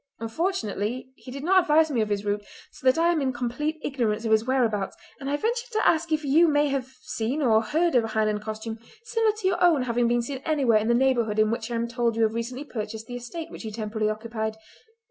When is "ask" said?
5.87-6.11